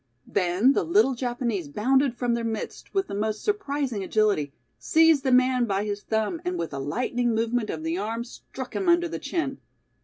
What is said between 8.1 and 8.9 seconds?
struck him